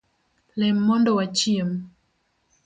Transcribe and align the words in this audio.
Lem 0.59 0.77
mondo 0.89 1.09
wachiem 1.17 1.69